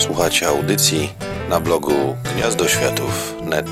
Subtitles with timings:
[0.00, 1.12] Słuchacie audycji
[1.48, 1.92] na blogu
[2.34, 3.66] gniazdoświatów.net.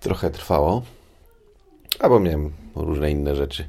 [0.00, 0.82] Trochę trwało,
[2.00, 3.68] albo miałem różne inne rzeczy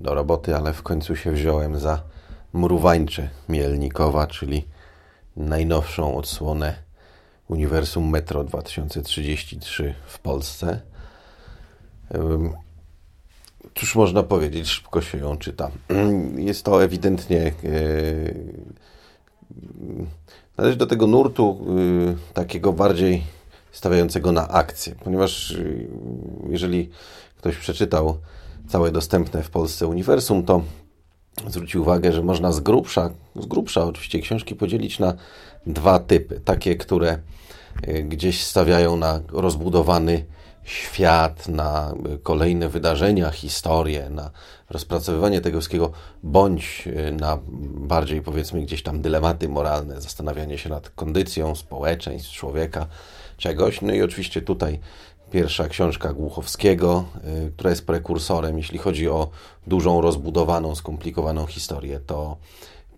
[0.00, 2.02] do roboty, ale w końcu się wziąłem za
[2.52, 4.68] Mruwańcze Mielnikowa, czyli
[5.36, 6.74] najnowszą odsłonę
[7.48, 10.80] Uniwersum Metro 2033 w Polsce.
[13.74, 15.70] Cóż można powiedzieć, szybko się ją czyta.
[16.36, 17.40] Jest to ewidentnie.
[17.40, 17.52] E,
[20.56, 21.66] należy do tego nurtu
[22.30, 23.22] e, takiego bardziej
[23.72, 25.64] stawiającego na akcję, ponieważ e,
[26.48, 26.90] jeżeli
[27.36, 28.18] ktoś przeczytał
[28.68, 30.62] całe dostępne w Polsce uniwersum, to
[31.46, 35.14] zwrócił uwagę, że można z grubsza, z grubsza oczywiście książki podzielić na
[35.66, 36.40] dwa typy.
[36.44, 37.18] Takie, które
[38.04, 40.24] gdzieś stawiają na rozbudowany
[40.66, 44.30] świat, na kolejne wydarzenia, historię, na
[44.70, 47.38] rozpracowywanie tego wszystkiego, bądź e, na
[47.74, 52.86] bardziej powiedzmy gdzieś tam dylematy moralne, zastanawianie się nad kondycją społeczeństw, człowieka,
[53.36, 53.80] czegoś.
[53.80, 54.80] No i oczywiście tutaj
[55.30, 59.28] pierwsza książka Głuchowskiego, e, która jest prekursorem, jeśli chodzi o
[59.66, 62.36] dużą, rozbudowaną, skomplikowaną historię, to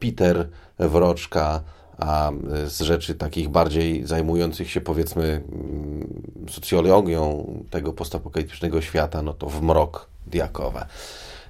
[0.00, 1.62] Peter Wroczka,
[1.98, 2.30] a
[2.66, 9.62] z rzeczy takich bardziej zajmujących się powiedzmy mm, socjologią tego postapokaliptycznego świata, no to w
[9.62, 10.86] mrok Diakowa.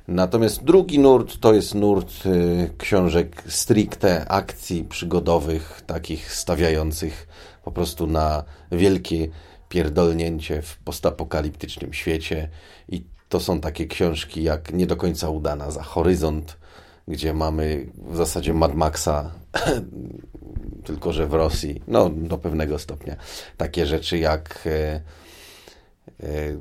[0.09, 7.29] Natomiast drugi nurt to jest nurt y, książek stricte akcji przygodowych, takich stawiających
[7.65, 9.29] po prostu na wielkie
[9.69, 12.49] pierdolnięcie w postapokaliptycznym świecie
[12.89, 16.57] i to są takie książki jak Nie do końca udana za Horyzont,
[17.09, 19.31] gdzie mamy w zasadzie Mad Maxa
[20.89, 23.17] tylko że w Rosji, no do pewnego stopnia,
[23.57, 25.01] takie rzeczy jak e, e,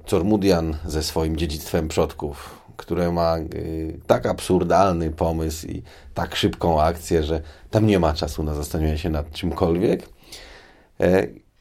[0.05, 3.43] Cormudian ze swoim dziedzictwem przodków, które ma e,
[4.07, 5.81] tak absurdalny pomysł i
[6.13, 10.09] tak szybką akcję, że tam nie ma czasu na zastanowienie się nad czymkolwiek.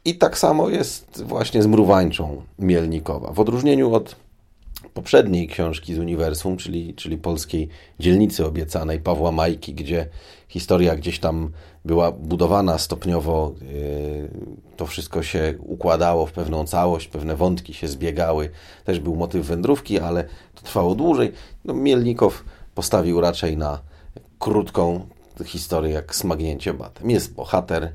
[0.05, 3.31] I tak samo jest właśnie z Mrówańczą Mielnikowa.
[3.31, 4.15] W odróżnieniu od
[4.93, 10.07] poprzedniej książki z uniwersum, czyli, czyli polskiej dzielnicy obiecanej Pawła Majki, gdzie
[10.47, 11.51] historia gdzieś tam
[11.87, 14.29] była budowana stopniowo, yy,
[14.77, 18.49] to wszystko się układało w pewną całość, pewne wątki się zbiegały.
[18.85, 20.23] Też był motyw wędrówki, ale
[20.55, 21.33] to trwało dłużej.
[21.65, 22.43] No, Mielnikow
[22.75, 23.79] postawił raczej na
[24.39, 25.07] krótką
[25.45, 27.09] historię, jak smagnięcie batem.
[27.09, 27.91] Jest bohater,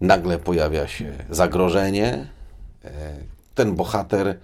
[0.00, 2.28] nagle pojawia się zagrożenie.
[2.84, 2.90] Yy,
[3.54, 4.38] ten bohater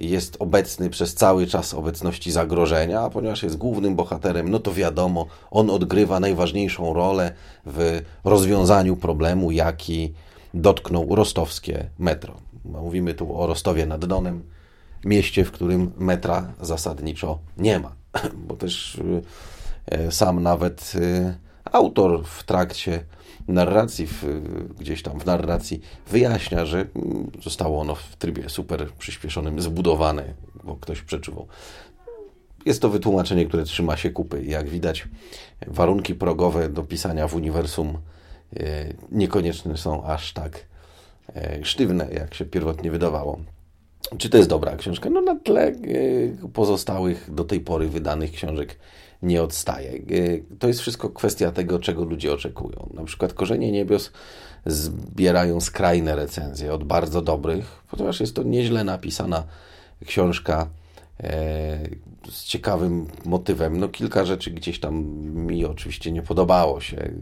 [0.00, 5.26] jest obecny przez cały czas obecności zagrożenia, a ponieważ jest głównym bohaterem, no to wiadomo,
[5.50, 7.32] on odgrywa najważniejszą rolę
[7.66, 10.12] w rozwiązaniu problemu, jaki
[10.54, 12.34] dotknął rostowskie metro.
[12.64, 14.42] Mówimy tu o Rostowie nad Donem,
[15.04, 17.92] mieście, w którym metra zasadniczo nie ma,
[18.48, 19.00] bo też
[19.86, 21.45] e, sam nawet e,
[21.76, 23.04] autor w trakcie
[23.48, 24.24] narracji, w,
[24.78, 30.76] gdzieś tam w narracji wyjaśnia, że mm, zostało ono w trybie super przyspieszonym zbudowane, bo
[30.76, 31.46] ktoś przeczuwał.
[32.66, 34.44] Jest to wytłumaczenie, które trzyma się kupy.
[34.44, 35.08] Jak widać,
[35.66, 37.98] warunki progowe do pisania w uniwersum
[38.56, 40.66] e, niekoniecznie są aż tak
[41.36, 43.38] e, sztywne, jak się pierwotnie wydawało.
[44.18, 45.10] Czy to jest dobra książka?
[45.10, 45.74] No na tle e,
[46.52, 48.78] pozostałych do tej pory wydanych książek
[49.22, 49.92] nie odstaje.
[49.92, 49.98] E,
[50.58, 52.88] to jest wszystko kwestia tego, czego ludzie oczekują.
[52.94, 54.12] Na przykład Korzenie Niebios
[54.66, 59.44] zbierają skrajne recenzje od bardzo dobrych, ponieważ jest to nieźle napisana
[60.06, 60.68] książka
[61.20, 61.78] e,
[62.30, 63.80] z ciekawym motywem.
[63.80, 64.94] No kilka rzeczy gdzieś tam
[65.46, 67.12] mi oczywiście nie podobało się.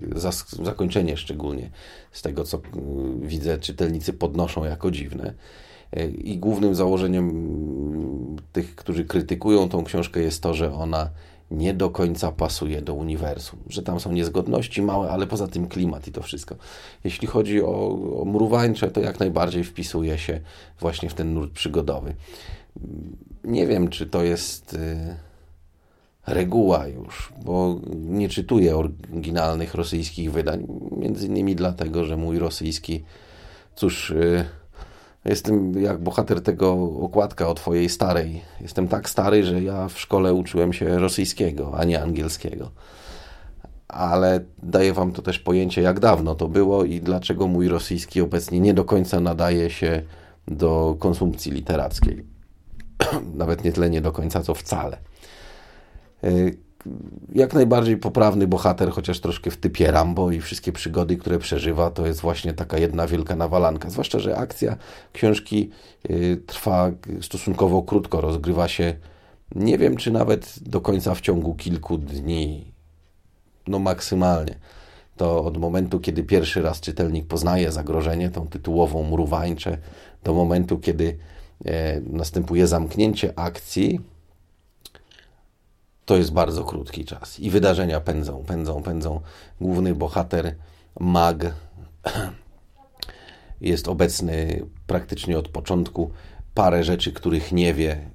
[0.62, 1.70] Zakończenie szczególnie
[2.12, 2.60] z tego, co
[3.20, 5.34] widzę, czytelnicy podnoszą jako dziwne.
[5.92, 11.10] E, I głównym założeniem tych, którzy krytykują tą książkę jest to, że ona
[11.50, 16.08] nie do końca pasuje do uniwersum, że tam są niezgodności małe, ale poza tym klimat
[16.08, 16.56] i to wszystko.
[17.04, 18.24] Jeśli chodzi o, o
[18.92, 20.40] to jak najbardziej wpisuje się
[20.80, 22.14] właśnie w ten nurt przygodowy.
[23.44, 25.16] Nie wiem, czy to jest y,
[26.26, 30.66] reguła już, bo nie czytuję oryginalnych rosyjskich wydań,
[30.96, 33.04] między innymi dlatego, że mój rosyjski,
[33.74, 34.14] cóż...
[35.26, 38.42] Y, Jestem jak bohater tego okładka o twojej starej.
[38.60, 42.70] Jestem tak stary, że ja w szkole uczyłem się rosyjskiego, a nie angielskiego.
[43.88, 48.60] Ale daję wam to też pojęcie, jak dawno to było i dlaczego mój rosyjski obecnie
[48.60, 50.02] nie do końca nadaje się
[50.48, 52.24] do konsumpcji literackiej.
[53.34, 54.98] Nawet nie tyle nie do końca, co wcale.
[57.34, 62.06] Jak najbardziej poprawny bohater, chociaż troszkę w typie Rambo i wszystkie przygody, które przeżywa, to
[62.06, 63.90] jest właśnie taka jedna wielka nawalanka.
[63.90, 64.76] Zwłaszcza, że akcja
[65.12, 65.70] książki
[66.10, 66.90] y, trwa
[67.20, 68.94] stosunkowo krótko, rozgrywa się
[69.54, 72.72] nie wiem, czy nawet do końca w ciągu kilku dni.
[73.66, 74.54] no maksymalnie.
[75.16, 79.78] To od momentu, kiedy pierwszy raz czytelnik poznaje zagrożenie, tą tytułową mruwańczę,
[80.24, 81.18] do momentu, kiedy
[81.64, 84.00] e, następuje zamknięcie akcji,
[86.04, 87.40] to jest bardzo krótki czas.
[87.40, 89.20] I wydarzenia pędzą, pędzą, pędzą.
[89.60, 90.54] Główny bohater,
[91.00, 91.54] mag,
[93.60, 96.10] jest obecny praktycznie od początku.
[96.54, 98.10] Parę rzeczy, których nie wie,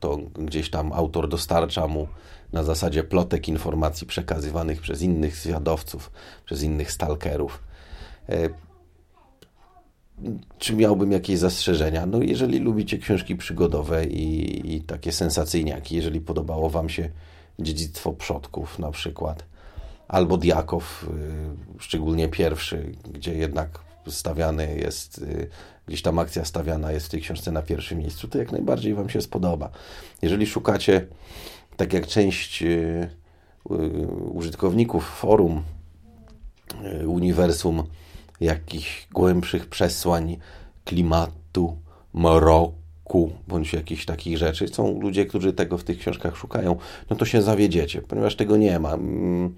[0.00, 2.08] to gdzieś tam autor dostarcza mu
[2.52, 6.10] na zasadzie plotek informacji przekazywanych przez innych zwiadowców,
[6.44, 7.62] przez innych stalkerów.
[10.58, 12.06] Czy miałbym jakieś zastrzeżenia?
[12.06, 17.10] No, jeżeli lubicie książki przygodowe i, i takie sensacyjniaki, jeżeli podobało Wam się
[17.58, 19.44] Dziedzictwo Przodków na przykład,
[20.08, 21.06] albo Diakow,
[21.78, 25.48] y, szczególnie pierwszy, gdzie jednak stawiany jest, y,
[25.86, 29.08] gdzieś tam akcja stawiana jest w tej książce na pierwszym miejscu, to jak najbardziej Wam
[29.08, 29.70] się spodoba.
[30.22, 31.06] Jeżeli szukacie,
[31.76, 33.08] tak jak część y,
[34.32, 35.62] użytkowników forum
[37.06, 37.82] uniwersum,
[38.40, 40.36] jakichś głębszych przesłań
[40.84, 41.76] klimatu,
[42.14, 44.68] mroku, bądź jakichś takich rzeczy.
[44.68, 46.76] Są ludzie, którzy tego w tych książkach szukają,
[47.10, 48.94] no to się zawiedziecie, ponieważ tego nie ma.
[48.94, 49.54] Mm,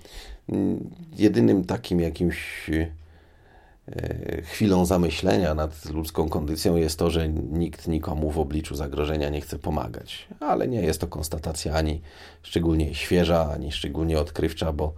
[1.17, 8.39] jedynym takim jakimś e, chwilą zamyślenia nad ludzką kondycją jest to, że nikt nikomu w
[8.39, 10.27] obliczu zagrożenia nie chce pomagać.
[10.41, 12.01] Ale nie jest to konstatacja ani
[12.43, 14.93] szczególnie świeża, ani szczególnie odkrywcza, bo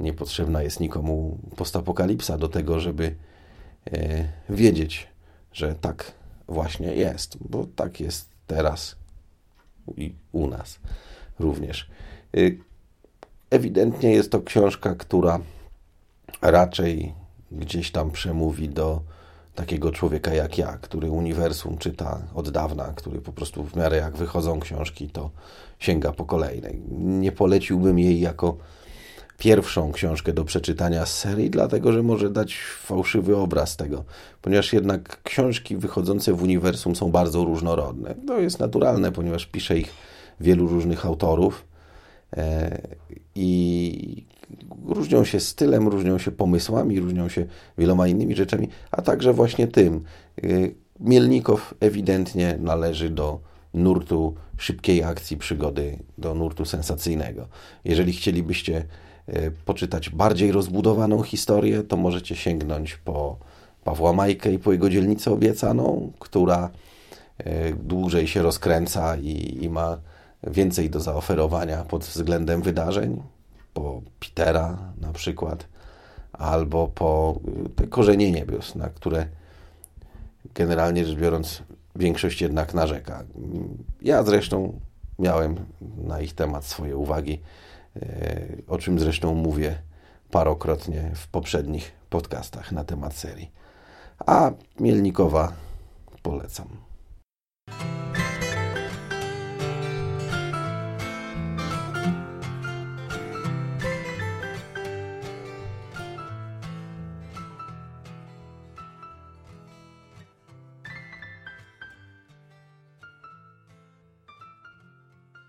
[0.00, 3.14] niepotrzebna jest nikomu postapokalipsa do tego, żeby
[3.92, 5.08] e, wiedzieć,
[5.52, 6.12] że tak
[6.48, 8.96] właśnie jest, bo tak jest teraz
[9.96, 10.78] i u nas
[11.38, 11.90] również.
[12.36, 12.40] E,
[13.50, 15.40] ewidentnie jest to książka, która
[16.42, 17.14] raczej
[17.52, 19.00] gdzieś tam przemówi do
[19.54, 24.16] takiego człowieka jak ja, który uniwersum czyta od dawna, który po prostu w miarę jak
[24.16, 25.30] wychodzą książki, to
[25.78, 26.82] sięga po kolejnej.
[26.98, 28.56] Nie poleciłbym jej jako
[29.38, 34.04] pierwszą książkę do przeczytania z serii, dlatego że może dać fałszywy obraz tego,
[34.42, 38.14] ponieważ jednak książki wychodzące w uniwersum są bardzo różnorodne.
[38.26, 39.92] To jest naturalne, ponieważ pisze ich
[40.40, 41.64] wielu różnych autorów
[42.36, 42.78] e,
[43.34, 44.24] i
[44.86, 47.46] różnią się stylem, różnią się pomysłami, różnią się
[47.78, 50.04] wieloma innymi rzeczami, a także właśnie tym.
[50.42, 50.48] E,
[51.00, 53.40] Mielnikow ewidentnie należy do
[53.74, 57.48] nurtu szybkiej akcji przygody, do nurtu sensacyjnego.
[57.84, 58.84] Jeżeli chcielibyście
[59.64, 63.36] poczytać bardziej rozbudowaną historię, to możecie sięgnąć po
[63.84, 66.70] Pawła Majkę i po jego dzielnicę obiecaną, która
[67.38, 69.98] e, dłużej się rozkręca i, i ma
[70.46, 73.22] więcej do zaoferowania pod względem wydarzeń,
[73.74, 75.66] po Petera na przykład,
[76.32, 79.26] albo po e, te korzenie niebios, na które
[80.54, 81.62] generalnie rzecz biorąc
[81.96, 83.24] większość jednak narzeka.
[84.02, 84.80] Ja zresztą
[85.18, 85.56] miałem
[86.04, 87.40] na ich temat swoje uwagi
[87.96, 89.78] E, o czym zresztą mówię
[90.30, 93.52] parokrotnie w poprzednich podcastach na temat serii.
[94.26, 94.50] A
[94.80, 95.52] Mielnikowa
[96.22, 96.68] polecam.